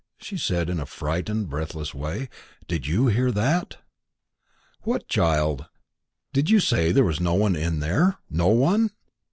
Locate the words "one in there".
7.35-8.17